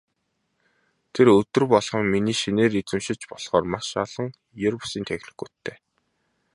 [1.13, 4.27] Тэр өдөр болгон миний шинээр эзэмшиж болохоор маш олон
[4.67, 5.77] ер бусын техникүүдтэй.